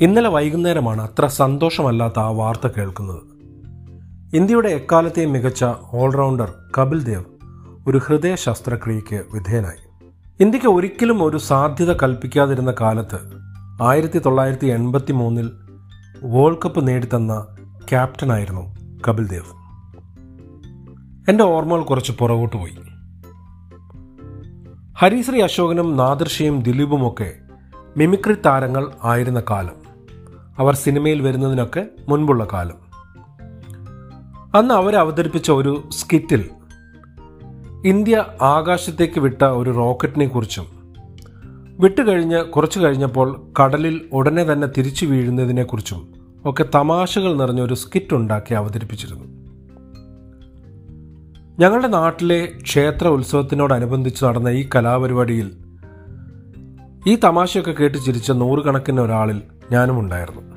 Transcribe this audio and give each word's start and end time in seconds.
ഇന്നലെ 0.00 0.28
വൈകുന്നേരമാണ് 0.28 1.02
അത്ര 1.02 1.26
സന്തോഷമല്ലാത്ത 1.26 2.18
ആ 2.18 2.28
വാർത്ത 2.28 2.66
കേൾക്കുന്നത്. 2.66 3.22
ഇന്ത്യയുടെ 4.36 4.68
എക്കാലത്തെയും 4.68 5.32
മികച്ച 5.32 5.64
ഓൾറൗണ്ടർ 5.92 6.52
കപിൽ 6.78 7.04
ദേവ് 7.04 7.24
ഒരു 7.88 7.98
ഹൃദയ 7.98 8.34
ശസ്ത്രക്രിയയ്ക്ക് 8.34 9.24
വിധേയനായി. 9.34 10.10
ഇന്ത്യയ്ക്ക് 10.40 10.70
ഒരിക്കലും 10.70 11.22
ഒരു 11.22 11.36
സാധ്യത 11.36 11.92
കൽപ്പിക്കാതിരുന്ന 11.92 12.74
കാലത്ത് 12.80 13.18
ആയിരത്തി 13.82 14.18
തൊള്ളായിരത്തി 14.18 14.66
എൺപത്തി 14.66 15.12
മൂന്നിൽ 15.12 15.50
വേൾഡ് 16.22 16.58
കപ്പ് 16.64 16.88
നേടിത്തന്ന 16.88 17.46
ക്യാപ്റ്റനായിരുന്നു 17.88 18.76
കപിൽ 19.08 19.28
ദേവ്. 19.28 19.58
എന്റെ 21.30 21.44
ഓർമ്മകൾ 21.44 21.82
കുറച്ച് 21.82 22.12
പുറകോട്ട് 22.12 22.56
പോയി. 22.56 22.76
ഹരിശ്രീ 24.98 25.42
അശോകനും 25.42 25.96
നാദർഷിയും 25.96 26.62
ദിലീപുമൊക്കെ 26.62 27.34
മിമിക്രി 27.96 28.36
താരങ്ങൾ 28.46 28.92
ആയിരുന്ന 29.04 29.42
കാലം. 29.50 29.87
അവർ 30.58 30.74
സിനിമയിൽ 30.74 31.22
വരുന്നതിനൊക്കെ 31.22 31.86
മുൻപുള്ള 32.08 32.46
കാലം. 32.52 32.88
അന്ന് 34.54 34.74
അവർ 34.74 34.96
അവതരിപ്പിച്ച 34.96 35.50
ഒരു 35.50 35.88
സ്കിറ്റിൽ 35.90 36.44
ഇന്ത്യ 37.84 38.24
ആകാശത്തേക്ക് 38.42 39.20
വിട്ട 39.20 39.44
ഒരു 39.44 39.70
റോക്കറ്റിനെ 39.70 40.26
കുറിച്ചും 40.26 40.66
വിട്ടുകഴിഞ്ഞ് 41.80 42.44
കുറച്ചു 42.44 42.78
കഴിഞ്ഞപ്പോൾ 42.78 43.52
കടലിൽ 43.62 44.00
ഉടനെ 44.12 44.44
തന്നെ 44.44 44.68
തിരിച്ചു 44.68 45.06
വീഴുന്നതിനെക്കുറിച്ചും 45.06 46.12
ഒക്കെ 46.44 46.64
തമാശകൾ 46.74 47.36
നിറഞ്ഞ 47.36 47.60
ഒരു 47.60 47.74
സ്കിറ്റ് 47.74 48.14
ഉണ്ടാക്കി 48.14 48.54
അവതരിപ്പിച്ചിരുന്നു. 48.54 49.24
ഞങ്ങളുടെ 51.58 51.88
നാട്ടിലെ 51.88 52.52
ക്ഷേത്ര 52.62 53.08
ഉത്സവത്തിനോടനുബന്ധിച്ച് 53.08 54.24
നടന്ന 54.24 54.48
ഈ 54.48 54.68
കലാപരിപാടിയിൽ 54.74 55.58
ഈ 57.06 57.16
തമാശയൊക്കെ 57.16 57.70
കേട്ട് 57.70 57.98
ചിരിച്ച 57.98 58.32
നൂറുകണക്കിന് 58.32 59.00
ഒരാളിൽ 59.00 59.42
ഞാനും 59.72 59.98
ഉണ്ടായിരുന്നു 60.00 60.47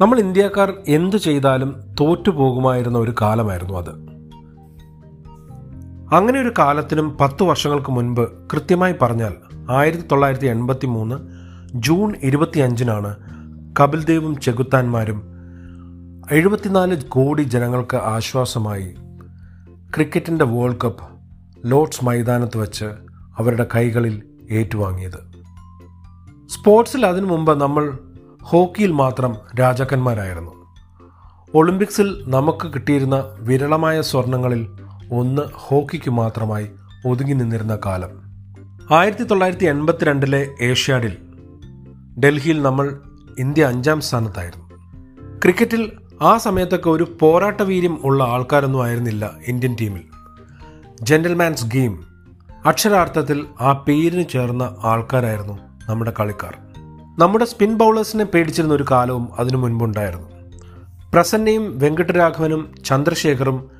നമ്മൾ 0.00 0.18
ഇന്ത്യക്കാർ 0.18 0.74
എന്തു 0.88 1.16
ചെയ്താലും 1.16 1.74
തോറ്റുപോകുമായിരുന്ന 2.00 2.98
ഒരു 2.98 3.14
കാലമായിരുന്നു 3.20 3.74
അത്. 3.74 3.90
അങ്ങനെ 6.14 6.40
ഒരു 6.40 6.52
കാലത്തിനും 6.58 7.18
പത്ത് 7.20 7.42
വർഷങ്ങൾക്ക് 7.42 7.90
മുൻപ് 7.90 8.32
കൃത്യമായി 8.52 8.94
പറഞ്ഞാൽ 9.02 9.32
ആയിരത്തി 9.70 10.04
തൊള്ളായിരത്തി 10.12 10.46
എൺപത്തി 10.46 10.86
മൂന്ന് 10.86 11.16
ജൂൺ 11.74 12.14
ഇരുപത്തിയഞ്ചിനാണ് 12.22 13.16
കപിൽ 13.80 14.04
ദേവും 14.04 14.40
ചെകുത്താന്മാരും 14.40 15.22
എഴുപത്തിനാല് 16.30 17.02
കോടി 17.08 17.42
ജനങ്ങൾക്ക് 17.42 17.96
ആശ്വാസമായി 17.96 18.94
ക്രിക്കറ്റിന്റെ 19.94 20.44
വേൾഡ് 20.44 20.80
കപ്പ് 20.84 21.02
ലോർഡ്സ് 21.66 22.04
മൈതാനത്ത് 22.04 22.58
വച്ച് 22.58 22.84
അവരുടെ 23.38 23.66
കൈകളിൽ 23.76 24.22
ഏറ്റുവാങ്ങിയത്. 24.50 25.32
സ്പോർട്സിൽ 26.48 27.06
അതിനു 27.06 27.26
മുമ്പ് 27.26 27.60
നമ്മൾ 27.60 27.98
ഹോക്കിയിൽ 28.42 28.92
മാത്രം 28.92 29.36
രാജാക്കന്മാരായിരുന്നു. 29.60 30.50
ഒളിമ്പിക്സിൽ 31.54 32.24
നമുക്ക് 32.26 32.72
കിട്ടിയിരുന്ന 32.74 33.24
വിരളമായ 33.38 34.00
സ്വർണങ്ങളിൽ 34.00 34.68
ഒന്ന് 35.12 35.42
ഹോക്കിക്ക് 35.52 36.10
മാത്രമായി 36.10 36.70
ഒതുങ്ങി 37.06 37.32
നിന്നിരുന്ന 37.32 37.78
കാലം. 37.86 38.10
ആയിരത്തി 38.94 39.24
തൊള്ളായിരത്തി 39.24 39.64
എൺപത്തിരണ്ടിലെ 39.64 40.48
ഏഷ്യാഡിൽ 40.60 41.16
ഡൽഹിയിൽ 42.24 42.62
നമ്മൾ 42.62 43.00
ഇന്ത്യ 43.38 43.64
അഞ്ചാം 43.64 44.00
സ്ഥാനത്തായിരുന്നു. 44.00 44.68
ക്രിക്കറ്റിൽ 45.42 45.92
ആ 46.22 46.36
സമയത്തൊക്കെ 46.36 46.90
ഒരു 46.90 47.16
പോരാട്ട 47.20 47.60
വീര്യം 47.60 47.98
ഉള്ള 48.04 48.24
ആൾക്കാരൊന്നും 48.24 48.82
ആയിരുന്നില്ല 48.82 49.30
ഇന്ത്യൻ 49.46 49.76
ടീമിൽ. 49.80 50.00
ജെന്റൽമാൻസ് 51.02 51.66
ഗെയിം 51.66 52.04
അക്ഷരാർത്ഥത്തിൽ 52.66 53.46
ആ 53.60 53.72
പേരിന് 53.72 54.24
ചേർന്ന 54.28 54.76
ആൾക്കാരായിരുന്നു 54.84 55.58
നമ്മുടെ 55.88 56.12
കളിക്കാർ. 56.20 56.71
നമ്മുടെ 57.18 57.44
സ്പിൻ 57.44 57.74
ബൗളേഴ്സിനെ 57.74 58.24
പേടിച്ചിരുന്ന 58.24 58.74
ഒരു 58.74 58.84
കാലവും 58.90 59.28
അതിനു 59.38 59.56
മുൻപുണ്ടായിരുന്നു. 59.56 60.28
പ്രസന്നയും 61.12 61.78
വെങ്കട്ടരാഘവനും 61.78 62.74
ചന്ദ്രശേഖറും 62.84 63.70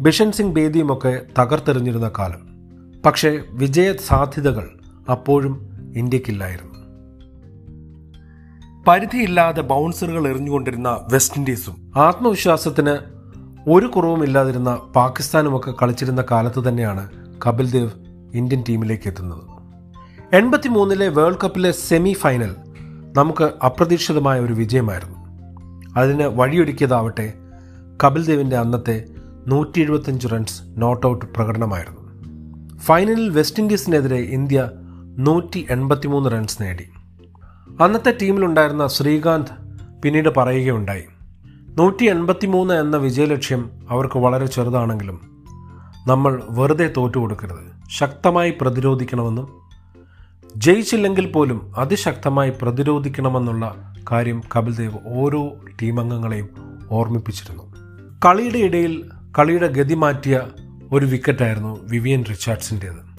ബിഷൻ 0.00 0.32
സിംഗ് 0.32 0.54
ബേദിയുമൊക്കെ 0.54 1.22
തകർത്തെറിഞ്ഞിരുന്ന 1.38 2.10
കാലം. 2.18 2.40
പക്ഷേ 3.06 3.42
വിജയ 3.50 3.92
സാധ്യതകൾ 3.92 4.70
അപ്പോഴും 5.10 5.70
ഇന്ത്യക്കില്ലായിരുന്നു. 5.96 6.72
പരിധിയില്ലാതെ 8.88 9.62
ബൗൺസറുകൾ 9.62 10.28
എറിഞ്ഞുകൊണ്ടിരുന്ന 10.28 11.00
വെസ്റ്റ് 11.12 11.38
ഇൻഡീസും 11.38 11.92
ആത്മവിശ്വാസത്തിന് 11.96 12.96
ഒരു 13.70 13.86
കുറവും 13.86 14.24
ഇല്ലാതിരുന്ന 14.24 14.74
പാകിസ്ഥാനുമൊക്കെ 14.96 15.74
കളിച്ചിരുന്ന 15.82 16.24
കാലത്ത് 16.30 16.68
തന്നെയാണ് 16.68 17.08
കപിൽ 17.46 17.70
ദേവ് 17.70 17.90
ഇന്ത്യൻ 18.34 18.64
ടീമിലേക്ക് 18.68 19.08
എത്തുന്നത്. 19.08 19.42
എൺപത്തി 20.36 20.68
മൂന്നിലെ 20.68 21.08
വേൾഡ് 21.08 21.38
കപ്പിലെ 21.44 21.70
സെമി 21.70 22.12
ഫൈനൽ 22.12 22.54
നമുക്ക് 23.16 23.44
അപ്രതീക്ഷിതമായ 23.64 24.40
ഒരു 24.40 24.52
വിജയമായിരുന്നു. 24.52 25.18
അതിന് 25.96 26.22
വഴിയൊരുക്കിയതാവട്ടെ 26.22 27.32
കപിൽ 28.04 28.26
ദേവിന്റെ 28.26 28.56
അന്നത്തെ 28.56 29.04
നൂറ്റി 29.46 29.80
എഴുപത്തഞ്ച് 29.80 30.28
റൺസ് 30.32 30.62
നോട്ട് 30.76 31.06
ഔട്ട് 31.06 31.24
പ്രകടനമായിരുന്നു. 31.24 32.00
ഫൈനലിൽ 32.78 33.28
വെസ്റ്റ് 33.28 33.62
ഇൻഡീസിനെതിരെ 33.62 34.16
ഇന്ത്യ 34.16 34.70
നൂറ്റി 35.18 35.66
എൺപത്തിമൂന്ന് 35.70 36.30
റൺസ് 36.30 36.62
നേടി. 36.62 36.88
അന്നത്തെ 37.80 38.16
ടീമിലുണ്ടായിരുന്ന 38.22 38.86
ശ്രീകാന്ത് 38.86 39.50
പിന്നീട് 40.02 40.28
പറയുകയുണ്ടായി 40.36 41.04
നൂറ്റി 41.78 42.04
എൺപത്തിമൂന്ന് 42.04 42.74
എന്ന 42.74 42.96
വിജയലക്ഷ്യം 42.96 43.70
അവർക്ക് 43.90 44.18
വളരെ 44.18 44.46
ചെറുതാണെങ്കിലും 44.46 45.20
നമ്മൾ 46.06 46.42
വെറുതെ 46.48 46.92
തോറ്റുകൊടുക്കരുത്. 46.96 47.72
ശക്തമായി 47.90 48.54
പ്രതിരോധിക്കണമെന്നും 48.60 49.61
ജയിച്ചില്ലെങ്കിൽ 50.56 51.32
പോലും 51.32 51.72
അതിശക്തമായി 51.76 52.52
പ്രതിരോധിക്കണമെന്നുള്ള 52.62 53.94
കാര്യം 54.12 54.42
കപിൽ 54.56 54.76
ദേവ് 54.76 54.98
ഓരോ 55.06 55.56
ടീമംഗങ്ങളെയും 55.82 56.48
ഓർമ്മിപ്പിച്ചിരുന്നു. 56.90 57.72
കളിയുടെ 58.24 58.58
ഇടയിൽ 58.58 59.10
കളിയുടെ 59.38 59.66
ഗതി 59.66 59.94
മാറ്റിയ 59.94 60.42
ഒരു 60.92 61.06
വിക്കറ്റായിരുന്നു 61.06 61.88
വിവിയൻ 61.88 62.24
റിച്ചാർഡ്സിന്റേത് 62.30 63.12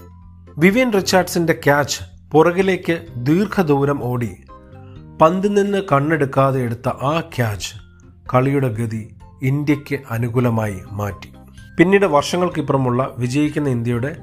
വിവിയൻ 0.58 0.92
റിച്ചാർഡ്സിന്റെ 0.92 1.52
ക്യാച്ച് 1.52 2.30
പുറകിലേക്ക് 2.32 3.06
ദീർഘദൂരം 3.16 4.04
ഓടി 4.04 4.36
പന്തിൽ 5.20 5.54
നിന്ന് 5.54 5.82
കണ്ണെടുക്കാതെ 5.92 6.60
എടുത്ത 6.60 6.88
ആ 6.88 7.20
ക്യാച്ച് 7.20 7.74
കളിയുടെ 8.34 8.68
ഗതി 8.68 9.16
ഇന്ത്യയ്ക്ക് 9.42 9.98
അനുകൂലമായി 10.10 10.80
മാറ്റി. 10.92 11.32
പിന്നീട് 11.78 12.06
വർഷങ്ങൾക്കിപ്പുറമുള്ള 12.06 13.14
വിജയിക്കുന്ന 13.18 13.68
ഇന്ത്യയുടെ 13.68 14.16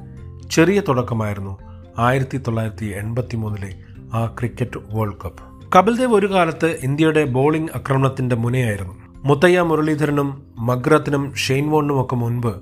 ചെറിയ 0.52 0.82
തുടക്കമായിരുന്നു 0.88 1.71
ആയിരത്തി 1.98 2.38
തൊള്ളായിരത്തി 2.38 2.86
എൺപത്തി 2.86 3.36
മൂന്നിലെ 3.36 3.76
ആ 4.14 4.26
cricket 4.26 4.80
world 4.94 5.18
cup. 5.26 5.72
Kapil 5.76 5.98
Dev 5.98 6.16
ഒരു 6.16 6.32
കാലത്ത് 6.32 6.80
ഇന്ത്യയുടെ 6.84 7.26
ബോളിംഗ് 7.26 7.70
ആക്രമണത്തിന്റെ 7.76 8.36
മുനയായിരുന്നു. 8.36 8.94
മുത്തയ്യ 9.16 9.62
മുരളീധരനും 9.62 10.44
മഗ്രത്തിനും 10.60 11.36
ഷെയ്ൻ 11.36 11.70
ഒക്കെ 12.02 12.16
മുൻപ് 12.16 12.54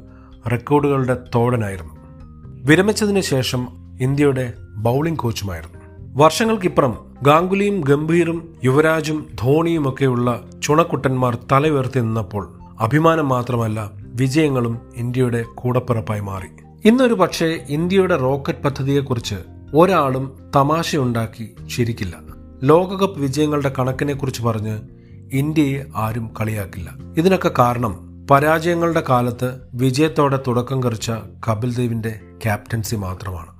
റെക്കോർഡുകളുടെ 0.51 1.17
തോടനായിരുന്നു 1.35 1.93
വിരമിച്ചതിന് 2.65 3.21
ശേഷം 3.21 3.67
ഇന്ത്യയുടെ 4.01 4.53
ബൗളിംഗ് 4.77 5.19
കോച്ചുമായിരുന്നു. 5.19 5.79
വർഷങ്ങൾക്കിപ്പുറം 6.23 6.97
ഗാംഗുലിയും 7.21 7.81
ഗംഭീറും 7.81 8.53
യുവരാജും 8.63 9.27
ധോണിയും 9.41 9.89
ഒക്കെയുള്ള 9.89 10.43
ചുണക്കുട്ടന്മാർ 10.63 11.37
ഉയർത്തി 11.67 11.99
നിന്നപ്പോൾ 11.99 12.59
അഭിമാനം 12.79 13.29
മാത്രമല്ല 13.29 13.91
വിജയങ്ങളും 13.95 14.79
ഇന്ത്യയുടെ 14.95 15.45
കൂടപ്പിറപ്പായി 15.55 16.19
മാറി. 16.19 16.68
ഇന്നൊരു 16.85 17.13
പക്ഷേ 17.13 17.65
ഇന്ത്യയുടെ 17.69 18.17
റോക്കറ്റ് 18.17 18.59
പദ്ധതിയെക്കുറിച്ച് 18.59 19.35
ഒരാളും 19.73 20.51
തമാശയുണ്ടാക്കി 20.55 21.55
ചിരിക്കില്ല. 21.75 22.15
ലോകകപ്പ് 22.63 23.19
വിജയങ്ങളുടെ 23.19 23.73
കണക്കിനെക്കുറിച്ച് 23.79 24.41
പറഞ്ഞ് 24.41 24.79
ഇന്ത്യയെ 25.31 25.83
ആരും 25.95 26.33
കളിയാക്കില്ല. 26.41 26.89
ഇതിനൊക്കെ 27.17 27.51
കാരണം 27.59 28.25
പരാജയങ്ങളുടെ 28.31 29.03
കാലത്ത് 29.09 29.59
വിജയത്തോടെ 29.73 30.39
തുടക്കം 30.47 30.83
കുറിച്ച 30.83 31.11
കപിൽ 31.47 31.75
ദേവിന്റെ 31.75 32.19
ക്യാപ്റ്റൻസി 32.43 32.95
മാത്രമാണ്. 32.95 33.51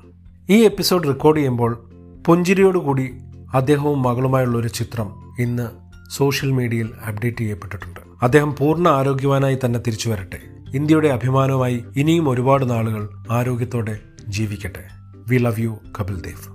ഈ 0.50 0.64
എപ്പിസോഡ് 0.64 1.08
റെക്കോർഡ് 1.08 1.38
ചെയ്യുമ്പോൾ 1.38 1.90
പുഞ്ചിരിയോടുകൂടി 2.28 3.14
അദ്ദേഹവും 3.54 4.02
മകളുമായുള്ള 4.02 4.58
ഒരു 4.58 4.68
ചിത്രം 4.68 5.36
ഇന്ന് 5.40 5.68
സോഷ്യൽ 6.12 6.52
മീഡിയയിൽ 6.52 6.90
അപ്ഡേറ്റ് 7.08 7.38
ചെയ്യപ്പെട്ടിട്ടുണ്ട്. 7.38 8.00
അദ്ദേഹം 8.22 8.56
പൂർണ 8.60 8.88
ആരോഗ്യവാനായി 8.88 9.58
തന്നെ 9.66 9.80
തിരിച്ചു 9.80 10.10
വരട്ടെ. 10.10 10.40
ഇന്ത്യയുടെ 10.78 11.10
അഭിമാനമായി 11.16 11.78
ഇനിയും 12.02 12.26
ഒരുപാട് 12.32 12.64
നാളുകൾ 12.72 13.04
ആരോഗ്യത്തോടെ 13.38 13.96
ജീവിക്കട്ടെ 14.36 14.84
we 15.30 15.38
love 15.48 15.62
you 15.66 15.74
Kapil 16.00 16.18
Dev 16.30 16.46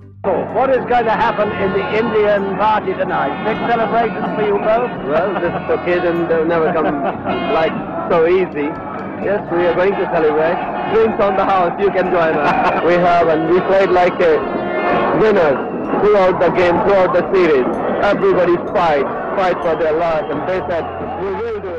What 0.57 0.69
is 0.75 0.83
going 0.91 1.07
to 1.11 1.15
happen 1.23 1.49
in 1.63 1.69
the 1.77 1.83
Indian 1.99 2.43
party 2.59 2.93
tonight? 2.99 3.33
Big 3.47 3.57
celebration 3.71 4.23
for 4.35 4.43
you 4.49 4.55
both? 4.67 4.93
Well, 5.09 5.31
this 5.43 5.55
occasion 5.75 6.15
will 6.29 6.45
never 6.53 6.67
come 6.77 6.87
like 7.57 7.75
so 8.11 8.17
easy. 8.37 8.67
Yes, 9.27 9.41
we 9.55 9.61
are 9.69 9.75
going 9.81 9.95
to 9.99 10.05
celebrate. 10.15 10.59
Drinks 10.91 11.19
on 11.27 11.33
the 11.41 11.45
house, 11.51 11.75
you 11.83 11.89
can 11.97 12.07
join 12.15 12.33
us. 12.43 12.55
we 12.89 12.95
have, 13.07 13.27
and 13.33 13.43
we 13.51 13.57
played 13.69 13.91
like 13.99 14.17
a 14.29 14.33
winners 15.21 15.59
throughout 15.99 16.37
the 16.39 16.51
game, 16.59 16.77
throughout 16.85 17.13
the 17.13 17.25
series. 17.33 17.67
Everybody 18.11 18.55
fight, 18.73 19.07
fight 19.37 19.59
for 19.65 19.75
their 19.75 19.95
life, 19.97 20.27
and 20.27 20.41
they 20.49 20.59
said, 20.69 20.85
we 21.21 21.29
will 21.41 21.59
do 21.67 21.75